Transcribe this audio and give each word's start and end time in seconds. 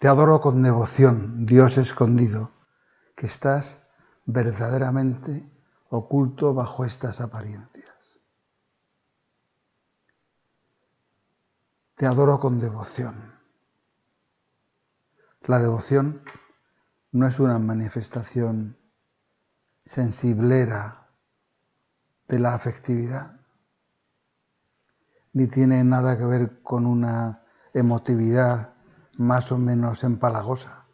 Te 0.00 0.08
adoro 0.08 0.40
con 0.40 0.62
devoción, 0.62 1.44
Dios 1.44 1.76
escondido, 1.76 2.52
que 3.14 3.26
estás 3.26 3.82
verdaderamente 4.24 5.46
oculto 5.90 6.54
bajo 6.54 6.86
estas 6.86 7.20
apariencias. 7.20 8.18
Te 11.96 12.06
adoro 12.06 12.40
con 12.40 12.58
devoción. 12.58 13.38
La 15.42 15.58
devoción 15.58 16.22
no 17.12 17.26
es 17.26 17.38
una 17.38 17.58
manifestación 17.58 18.78
sensiblera 19.84 21.10
de 22.26 22.38
la 22.38 22.54
afectividad, 22.54 23.38
ni 25.34 25.46
tiene 25.46 25.84
nada 25.84 26.16
que 26.16 26.24
ver 26.24 26.62
con 26.62 26.86
una 26.86 27.42
emotividad 27.74 28.79
más 29.20 29.52
o 29.52 29.58
menos 29.58 30.02
empalagosa. 30.02 30.86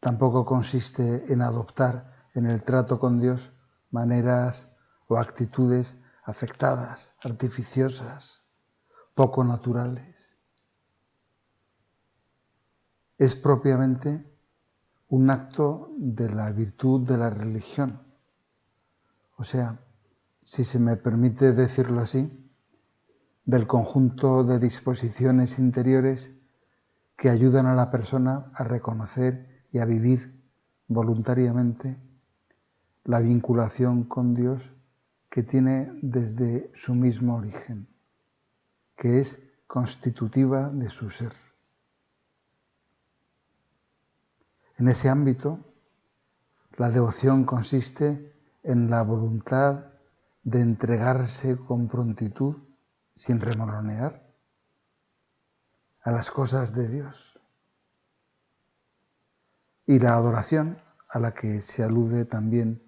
Tampoco 0.00 0.46
consiste 0.46 1.30
en 1.30 1.42
adoptar 1.42 2.30
en 2.32 2.46
el 2.46 2.62
trato 2.62 2.98
con 2.98 3.20
Dios 3.20 3.52
maneras 3.90 4.68
o 5.06 5.18
actitudes 5.18 5.96
afectadas, 6.22 7.16
artificiosas, 7.22 8.44
poco 9.14 9.44
naturales. 9.44 10.16
Es 13.18 13.36
propiamente 13.36 14.26
un 15.08 15.28
acto 15.28 15.90
de 15.98 16.30
la 16.30 16.50
virtud 16.50 17.06
de 17.06 17.18
la 17.18 17.28
religión. 17.28 18.02
O 19.36 19.44
sea, 19.44 19.78
si 20.42 20.64
se 20.64 20.78
me 20.78 20.96
permite 20.96 21.52
decirlo 21.52 22.00
así, 22.00 22.50
del 23.44 23.66
conjunto 23.66 24.44
de 24.44 24.58
disposiciones 24.58 25.58
interiores 25.58 26.30
que 27.16 27.28
ayudan 27.28 27.66
a 27.66 27.74
la 27.74 27.90
persona 27.90 28.50
a 28.54 28.64
reconocer 28.64 29.66
y 29.70 29.78
a 29.78 29.84
vivir 29.84 30.42
voluntariamente 30.88 31.96
la 33.04 33.20
vinculación 33.20 34.04
con 34.04 34.34
Dios 34.34 34.70
que 35.28 35.42
tiene 35.42 35.90
desde 36.02 36.70
su 36.74 36.94
mismo 36.94 37.36
origen, 37.36 37.88
que 38.96 39.20
es 39.20 39.40
constitutiva 39.66 40.70
de 40.70 40.88
su 40.88 41.10
ser. 41.10 41.32
En 44.76 44.88
ese 44.88 45.08
ámbito, 45.08 45.60
la 46.76 46.90
devoción 46.90 47.44
consiste 47.44 48.32
en 48.62 48.90
la 48.90 49.02
voluntad 49.02 49.86
de 50.42 50.60
entregarse 50.60 51.56
con 51.56 51.88
prontitud 51.88 52.56
sin 53.14 53.40
remolonear 53.40 54.24
a 56.04 56.10
las 56.10 56.30
cosas 56.30 56.72
de 56.74 56.88
Dios. 56.88 57.40
Y 59.86 59.98
la 59.98 60.14
adoración 60.14 60.80
a 61.08 61.18
la 61.18 61.32
que 61.34 61.60
se 61.60 61.82
alude 61.82 62.24
también 62.24 62.82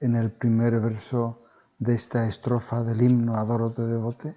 en 0.00 0.16
el 0.16 0.32
primer 0.32 0.80
verso 0.80 1.44
de 1.78 1.94
esta 1.94 2.26
estrofa 2.26 2.82
del 2.82 3.02
himno 3.02 3.36
Adoro 3.36 3.70
te 3.70 3.82
devote, 3.82 4.36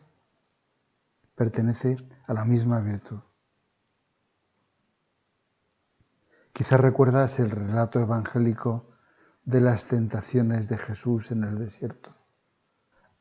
pertenece 1.36 1.98
a 2.26 2.34
la 2.34 2.44
misma 2.44 2.80
virtud. 2.82 3.20
Quizás 6.52 6.80
recuerdas 6.80 7.40
el 7.40 7.52
relato 7.52 8.00
evangélico 8.00 8.90
de 9.46 9.62
las 9.62 9.86
tentaciones 9.86 10.68
de 10.68 10.78
Jesús 10.78 11.32
en 11.32 11.44
el 11.44 11.58
desierto 11.58 12.18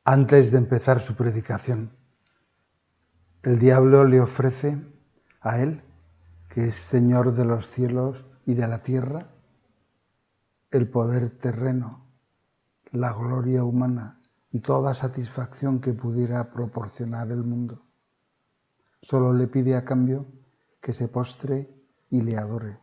antes 0.07 0.53
de 0.53 0.59
empezar 0.59 1.01
su 1.01 1.17
predicación. 1.17 1.91
El 3.43 3.59
diablo 3.59 4.05
le 4.05 4.21
ofrece 4.21 4.85
a 5.41 5.61
él, 5.61 5.83
que 6.49 6.69
es 6.69 6.77
Señor 6.77 7.35
de 7.35 7.45
los 7.45 7.71
cielos 7.71 8.25
y 8.45 8.55
de 8.55 8.67
la 8.67 8.79
tierra, 8.79 9.31
el 10.71 10.89
poder 10.89 11.31
terreno, 11.39 12.07
la 12.91 13.13
gloria 13.13 13.65
humana 13.65 14.21
y 14.51 14.61
toda 14.61 14.95
satisfacción 14.95 15.81
que 15.81 15.93
pudiera 15.93 16.51
proporcionar 16.51 17.31
el 17.31 17.45
mundo. 17.45 17.83
Solo 19.01 19.33
le 19.33 19.47
pide 19.47 19.77
a 19.77 19.85
cambio 19.85 20.27
que 20.81 20.93
se 20.93 21.09
postre 21.09 21.71
y 22.11 22.23
le 22.23 22.37
adore. 22.37 22.81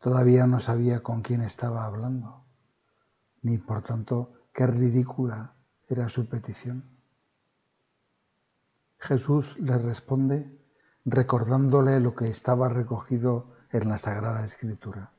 Todavía 0.00 0.46
no 0.46 0.60
sabía 0.60 1.02
con 1.02 1.22
quién 1.22 1.40
estaba 1.40 1.84
hablando, 1.84 2.44
ni 3.42 3.58
por 3.58 3.82
tanto 3.82 4.32
qué 4.52 4.66
ridícula 4.66 5.54
era 5.88 6.08
su 6.08 6.28
petición. 6.28 6.97
Jesús 8.98 9.56
le 9.58 9.78
responde 9.78 10.58
recordándole 11.04 12.00
lo 12.00 12.14
que 12.14 12.28
estaba 12.28 12.68
recogido 12.68 13.54
en 13.70 13.88
la 13.88 13.98
Sagrada 13.98 14.44
Escritura. 14.44 15.12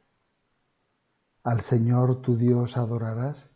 Al 1.44 1.62
Señor 1.62 2.22
tu 2.22 2.36
Dios 2.36 2.78
adorarás 2.78 3.50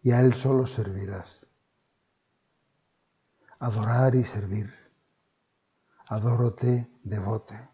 y 0.00 0.12
a 0.12 0.20
Él 0.20 0.34
solo 0.34 0.66
servirás. 0.66 1.46
Adorar 3.58 4.14
y 4.14 4.24
servir. 4.24 4.72
Adórote, 6.06 6.88
devote. 7.02 7.68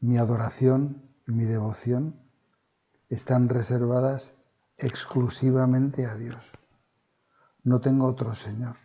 Mi 0.00 0.18
adoración 0.18 1.10
y 1.26 1.32
mi 1.32 1.44
devoción 1.44 2.20
están 3.08 3.48
reservadas 3.48 4.34
exclusivamente 4.78 6.06
a 6.06 6.14
Dios. 6.14 6.52
No 7.64 7.80
tengo 7.80 8.06
otro 8.06 8.34
Señor. 8.34 8.76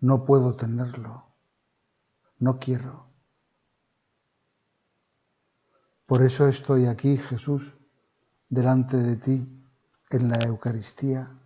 No 0.00 0.24
puedo 0.24 0.54
tenerlo. 0.54 1.24
No 2.38 2.58
quiero. 2.58 3.06
Por 6.06 6.22
eso 6.22 6.48
estoy 6.48 6.86
aquí, 6.86 7.16
Jesús, 7.16 7.74
delante 8.48 8.96
de 8.96 9.16
ti 9.16 9.64
en 10.10 10.28
la 10.30 10.38
Eucaristía 10.38 11.38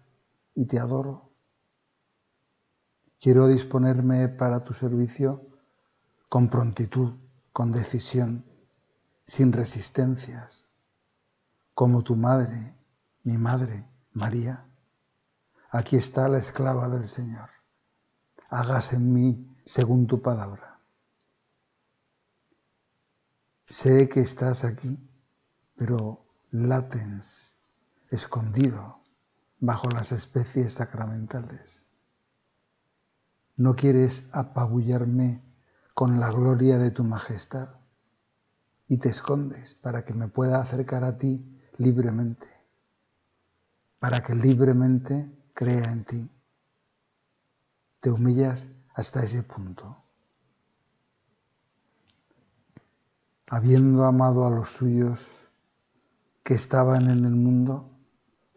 y 0.54 0.66
te 0.66 0.78
adoro. 0.78 1.30
Quiero 3.20 3.48
disponerme 3.48 4.28
para 4.28 4.62
tu 4.62 4.74
servicio 4.74 5.46
con 6.28 6.48
prontitud, 6.48 7.14
con 7.52 7.72
decisión, 7.72 8.44
sin 9.24 9.52
resistencias, 9.52 10.68
como 11.74 12.02
tu 12.02 12.16
madre 12.16 12.76
mi 13.24 13.38
madre, 13.38 13.88
María, 14.14 14.66
aquí 15.70 15.96
está 15.96 16.28
la 16.28 16.38
esclava 16.38 16.88
del 16.88 17.06
Señor. 17.06 17.50
Hágase 18.52 18.96
en 18.96 19.12
mí 19.12 19.56
según 19.64 20.06
tu 20.06 20.20
palabra. 20.20 20.78
Sé 23.66 24.08
que 24.08 24.20
estás 24.20 24.64
aquí, 24.64 24.98
pero 25.76 26.24
latens, 26.50 27.56
escondido 28.10 29.00
bajo 29.58 29.88
las 29.88 30.12
especies 30.12 30.74
sacramentales. 30.74 31.86
No 33.56 33.74
quieres 33.74 34.26
apabullarme 34.32 35.42
con 35.94 36.20
la 36.20 36.30
gloria 36.30 36.76
de 36.76 36.90
tu 36.90 37.04
majestad 37.04 37.70
y 38.86 38.98
te 38.98 39.08
escondes 39.08 39.74
para 39.74 40.04
que 40.04 40.12
me 40.12 40.28
pueda 40.28 40.60
acercar 40.60 41.04
a 41.04 41.16
ti 41.16 41.58
libremente 41.78 42.62
para 44.02 44.20
que 44.20 44.34
libremente 44.34 45.30
crea 45.54 45.92
en 45.92 46.04
ti. 46.04 46.30
Te 48.02 48.10
humillas 48.10 48.66
hasta 48.94 49.22
ese 49.22 49.44
punto. 49.44 49.96
Habiendo 53.46 54.04
amado 54.06 54.44
a 54.44 54.50
los 54.50 54.70
suyos 54.70 55.46
que 56.42 56.54
estaban 56.54 57.08
en 57.08 57.24
el 57.24 57.36
mundo, 57.36 57.88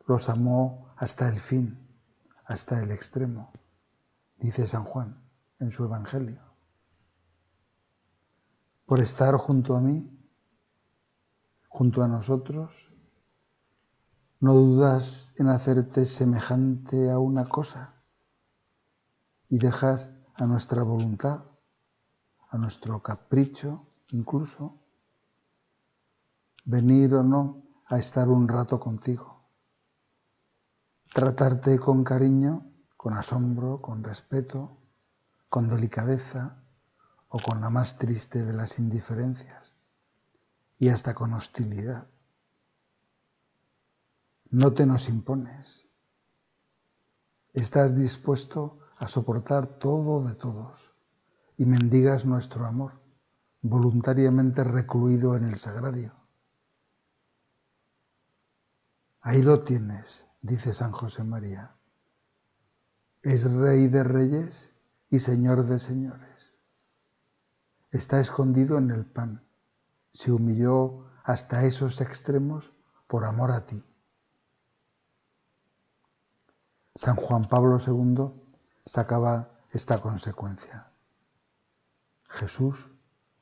los 0.08 0.30
amó 0.30 0.92
hasta 0.98 1.30
el 1.30 1.38
fin, 1.38 1.78
hasta 2.46 2.82
el 2.82 2.90
extremo, 2.90 3.52
dice 4.40 4.66
San 4.66 4.84
Juan 4.84 5.24
en 5.60 5.70
su 5.70 5.84
Evangelio. 5.84 6.42
Por 8.88 9.00
estar 9.00 9.36
junto 9.36 9.76
a 9.76 9.80
mí, 9.80 10.10
junto 11.70 12.02
a 12.02 12.08
nosotros, 12.08 12.74
no 14.40 14.56
dudas 14.56 15.40
en 15.40 15.50
hacerte 15.50 16.08
semejante 16.08 17.12
a 17.12 17.20
una 17.20 17.48
cosa 17.48 17.95
y 19.50 19.60
dejas 19.60 20.10
a 20.36 20.46
nuestra 20.46 20.84
voluntad, 20.84 21.46
a 22.50 22.58
nuestro 22.58 23.02
capricho 23.02 23.88
incluso, 24.10 24.80
venir 26.64 27.14
o 27.16 27.24
no 27.24 27.64
a 27.88 27.98
estar 27.98 28.30
un 28.30 28.48
rato 28.48 28.80
contigo, 28.80 29.44
tratarte 31.14 31.80
con 31.80 32.04
cariño, 32.04 32.72
con 32.98 33.14
asombro, 33.14 33.82
con 33.82 34.04
respeto, 34.04 34.78
con 35.50 35.70
delicadeza 35.70 36.64
o 37.30 37.40
con 37.40 37.62
la 37.62 37.70
más 37.70 37.98
triste 37.98 38.44
de 38.44 38.54
las 38.54 38.80
indiferencias 38.80 39.76
y 40.78 40.90
hasta 40.90 41.14
con 41.14 41.34
hostilidad 41.34 42.08
no 44.56 44.74
te 44.74 44.86
nos 44.86 45.10
impones. 45.10 45.88
Estás 47.54 47.96
dispuesto 47.96 48.80
a 48.98 49.08
soportar 49.08 49.68
todo 49.68 50.24
de 50.28 50.36
todos 50.36 50.94
y 51.58 51.66
mendigas 51.66 52.26
nuestro 52.26 52.66
amor, 52.66 52.94
voluntariamente 53.62 54.64
recluido 54.64 55.36
en 55.36 55.46
el 55.46 55.56
sagrario. 55.56 56.14
Ahí 59.22 59.42
lo 59.42 59.64
tienes, 59.64 60.26
dice 60.42 60.74
San 60.74 60.92
José 60.92 61.24
María. 61.24 61.76
Es 63.22 63.52
rey 63.52 63.88
de 63.88 64.04
reyes 64.04 64.74
y 65.10 65.20
señor 65.20 65.64
de 65.64 65.80
señores. 65.80 66.54
Está 67.92 68.20
escondido 68.20 68.78
en 68.78 68.92
el 68.92 69.06
pan. 69.06 69.44
Se 70.12 70.32
humilló 70.32 71.08
hasta 71.24 71.66
esos 71.66 72.02
extremos 72.02 72.72
por 73.08 73.26
amor 73.26 73.52
a 73.52 73.66
ti. 73.66 73.84
San 76.94 77.16
Juan 77.16 77.50
Pablo 77.50 77.80
II 77.86 78.45
sacaba 78.86 79.50
esta 79.72 80.00
consecuencia. 80.00 80.88
Jesús 82.28 82.92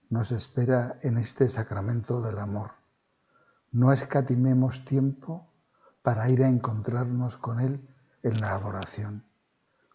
nos 0.09 0.31
espera 0.31 0.97
en 1.01 1.17
este 1.17 1.49
sacramento 1.49 2.21
del 2.21 2.39
amor. 2.39 2.71
No 3.71 3.91
escatimemos 3.91 4.85
tiempo 4.85 5.51
para 6.01 6.29
ir 6.29 6.43
a 6.43 6.49
encontrarnos 6.49 7.37
con 7.37 7.59
Él 7.59 7.89
en 8.21 8.39
la 8.39 8.55
adoración, 8.55 9.25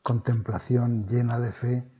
contemplación 0.02 1.06
llena 1.06 1.38
de 1.38 1.52
fe 1.52 1.90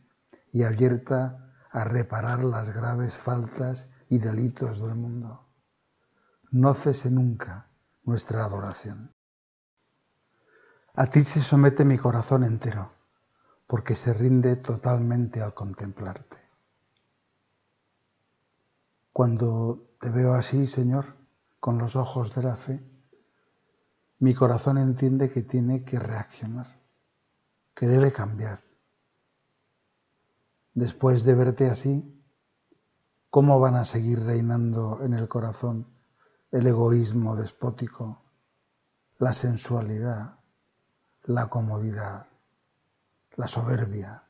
y 0.51 0.65
abierta 0.65 1.55
a 1.71 1.85
reparar 1.85 2.43
las 2.43 2.71
graves 2.71 3.17
faltas 3.17 3.89
y 4.09 4.19
delitos 4.19 4.81
del 4.81 4.95
mundo. 4.95 5.47
No 6.51 6.75
cese 6.75 7.11
nunca 7.11 7.69
nuestra 8.05 8.45
adoración. 8.45 9.15
A 10.95 11.07
ti 11.07 11.23
se 11.23 11.41
somete 11.41 11.85
mi 11.85 11.99
corazón 11.99 12.43
entero, 12.43 12.98
porque 13.69 13.95
se 13.95 14.15
rinde 14.15 14.57
totalmente 14.57 15.43
al 15.43 15.53
contemplarte. 15.53 16.39
Cuando 19.13 19.91
te 20.01 20.09
veo 20.11 20.33
así, 20.33 20.67
Señor, 20.67 21.05
con 21.61 21.77
los 21.77 21.95
ojos 21.95 22.35
de 22.35 22.43
la 22.43 22.57
fe, 22.57 22.83
mi 24.21 24.33
corazón 24.33 24.79
entiende 24.79 25.31
que 25.31 25.43
tiene 25.43 25.85
que 25.85 25.99
reaccionar, 25.99 26.81
que 27.75 27.87
debe 27.87 28.11
cambiar. 28.11 28.63
Después 30.73 31.25
de 31.25 31.35
verte 31.35 31.69
así, 31.69 32.25
¿cómo 33.29 33.61
van 33.61 33.77
a 33.77 33.85
seguir 33.85 34.25
reinando 34.25 35.03
en 35.03 35.13
el 35.13 35.29
corazón 35.29 35.87
el 36.53 36.67
egoísmo 36.67 37.37
despótico, 37.37 38.23
la 39.19 39.35
sensualidad, 39.35 40.39
la 41.25 41.51
comodidad, 41.51 42.29
la 43.39 43.47
soberbia, 43.47 44.25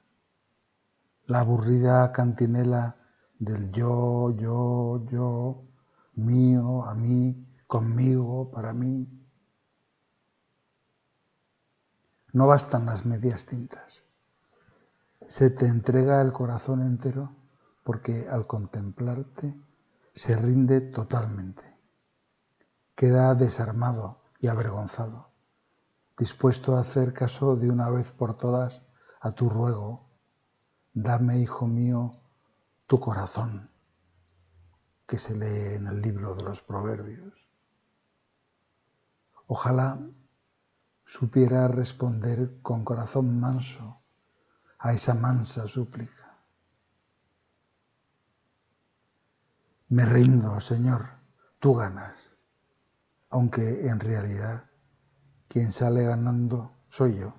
la 1.27 1.41
aburrida 1.41 2.13
cantinela 2.13 2.95
del 3.39 3.73
yo, 3.73 4.37
yo, 4.37 5.03
yo, 5.07 5.65
mío, 6.15 6.85
a 6.85 6.95
mí, 6.95 7.49
conmigo, 7.67 8.51
para 8.51 8.75
mí. 8.75 9.09
No 12.35 12.47
bastan 12.47 12.85
las 12.85 13.07
medias 13.07 13.47
tintas. 13.47 14.05
Se 15.27 15.49
te 15.49 15.67
entrega 15.67 16.21
el 16.21 16.33
corazón 16.33 16.83
entero 16.83 17.35
porque 17.85 18.27
al 18.31 18.47
contemplarte 18.47 19.59
se 20.13 20.37
rinde 20.37 20.83
totalmente. 20.83 21.65
Queda 22.95 23.35
desarmado 23.35 24.21
y 24.39 24.49
avergonzado 24.49 25.29
dispuesto 26.19 26.77
a 26.77 26.81
hacer 26.81 27.13
caso 27.13 27.55
de 27.55 27.71
una 27.71 27.89
vez 27.91 28.11
por 28.11 28.37
todas 28.37 28.83
a 29.21 29.33
tu 29.33 29.49
ruego. 29.49 30.09
Dame, 30.93 31.39
hijo 31.39 31.67
mío, 31.67 32.21
tu 32.87 32.99
corazón, 32.99 33.71
que 35.07 35.19
se 35.19 35.37
lee 35.37 35.75
en 35.77 35.87
el 35.87 36.01
libro 36.01 36.35
de 36.35 36.45
los 36.45 36.63
Proverbios. 36.63 37.35
Ojalá 39.47 39.99
supiera 41.05 41.69
responder 41.69 42.61
con 42.63 42.85
corazón 42.85 43.41
manso 43.41 44.03
a 44.79 44.93
esa 44.93 45.15
mansa 45.15 45.67
súplica. 45.67 46.39
Me 49.89 50.05
rindo, 50.05 50.61
Señor, 50.61 51.07
tú 51.59 51.75
ganas, 51.75 52.15
aunque 53.31 53.89
en 53.89 54.01
realidad 54.01 54.65
quien 55.49 55.73
sale 55.73 56.05
ganando 56.05 56.73
soy 56.91 57.19
yo. 57.19 57.35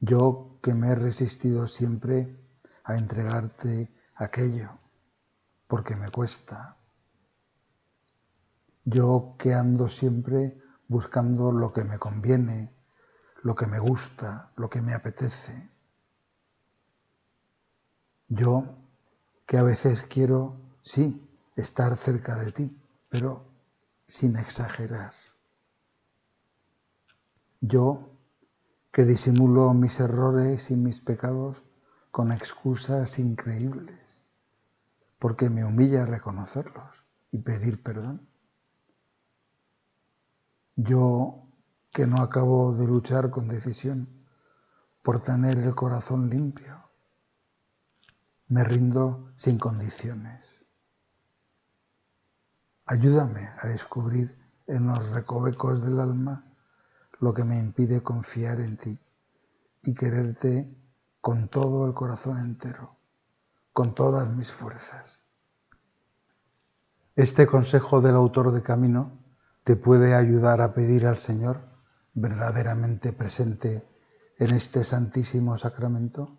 Yo 0.00 0.58
que 0.62 0.74
me 0.74 0.88
he 0.88 0.94
resistido 0.94 1.66
siempre 1.66 2.36
a 2.84 2.96
entregarte 2.96 3.92
aquello, 4.16 4.78
porque 5.66 5.94
me 5.94 6.10
cuesta. 6.10 6.76
Yo 8.84 9.36
que 9.38 9.54
ando 9.54 9.88
siempre 9.88 10.58
buscando 10.88 11.52
lo 11.52 11.72
que 11.72 11.84
me 11.84 11.98
conviene, 11.98 12.74
lo 13.42 13.54
que 13.54 13.66
me 13.66 13.78
gusta, 13.78 14.52
lo 14.56 14.68
que 14.68 14.82
me 14.82 14.94
apetece. 14.94 15.70
Yo 18.28 18.76
que 19.46 19.58
a 19.58 19.62
veces 19.62 20.04
quiero, 20.04 20.56
sí, 20.82 21.28
estar 21.56 21.96
cerca 21.96 22.36
de 22.36 22.52
ti, 22.52 22.80
pero 23.08 23.44
sin 24.06 24.36
exagerar. 24.36 25.12
Yo, 27.60 28.09
que 28.92 29.04
disimulo 29.04 29.72
mis 29.72 30.00
errores 30.00 30.70
y 30.70 30.76
mis 30.76 31.00
pecados 31.00 31.62
con 32.10 32.32
excusas 32.32 33.18
increíbles, 33.18 34.22
porque 35.18 35.48
me 35.48 35.64
humilla 35.64 36.06
reconocerlos 36.06 37.04
y 37.30 37.38
pedir 37.38 37.82
perdón. 37.82 38.26
Yo, 40.74 41.46
que 41.92 42.06
no 42.06 42.20
acabo 42.20 42.74
de 42.74 42.86
luchar 42.86 43.30
con 43.30 43.48
decisión 43.48 44.08
por 45.02 45.20
tener 45.20 45.58
el 45.58 45.74
corazón 45.74 46.28
limpio, 46.28 46.90
me 48.48 48.64
rindo 48.64 49.32
sin 49.36 49.58
condiciones. 49.58 50.44
Ayúdame 52.86 53.48
a 53.58 53.68
descubrir 53.68 54.36
en 54.66 54.88
los 54.88 55.10
recovecos 55.10 55.84
del 55.84 56.00
alma 56.00 56.49
lo 57.20 57.34
que 57.34 57.44
me 57.44 57.58
impide 57.58 58.02
confiar 58.02 58.60
en 58.60 58.76
ti 58.76 58.98
y 59.82 59.94
quererte 59.94 60.74
con 61.20 61.48
todo 61.48 61.86
el 61.86 61.94
corazón 61.94 62.38
entero, 62.38 62.96
con 63.72 63.94
todas 63.94 64.28
mis 64.34 64.50
fuerzas. 64.50 65.20
Este 67.16 67.46
consejo 67.46 68.00
del 68.00 68.14
autor 68.14 68.52
de 68.52 68.62
Camino 68.62 69.18
te 69.64 69.76
puede 69.76 70.14
ayudar 70.14 70.62
a 70.62 70.72
pedir 70.72 71.06
al 71.06 71.18
Señor, 71.18 71.60
verdaderamente 72.14 73.12
presente 73.12 73.86
en 74.38 74.54
este 74.54 74.84
santísimo 74.84 75.58
sacramento, 75.58 76.38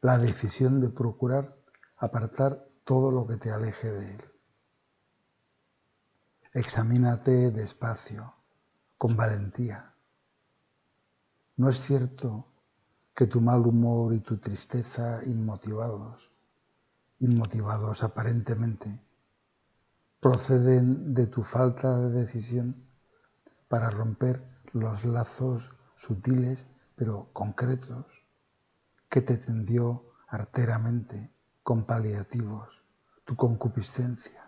la 0.00 0.18
decisión 0.18 0.80
de 0.80 0.90
procurar 0.90 1.56
apartar 1.96 2.66
todo 2.84 3.10
lo 3.10 3.26
que 3.26 3.36
te 3.36 3.50
aleje 3.50 3.90
de 3.90 4.14
Él. 4.14 4.24
Examínate 6.52 7.50
despacio, 7.50 8.34
con 9.00 9.16
valentía. 9.16 9.94
No 11.56 11.70
es 11.70 11.80
cierto 11.80 12.46
que 13.14 13.26
tu 13.26 13.40
mal 13.40 13.66
humor 13.66 14.12
y 14.12 14.20
tu 14.20 14.36
tristeza 14.36 15.20
inmotivados, 15.24 16.30
inmotivados 17.20 18.02
aparentemente, 18.02 19.00
proceden 20.20 21.14
de 21.14 21.26
tu 21.28 21.42
falta 21.42 21.98
de 21.98 22.10
decisión 22.10 22.76
para 23.68 23.88
romper 23.88 24.44
los 24.74 25.06
lazos 25.06 25.70
sutiles 25.94 26.66
pero 26.94 27.30
concretos 27.32 28.04
que 29.08 29.22
te 29.22 29.38
tendió 29.38 30.12
arteramente 30.28 31.32
con 31.62 31.86
paliativos 31.86 32.84
tu 33.24 33.34
concupiscencia. 33.34 34.39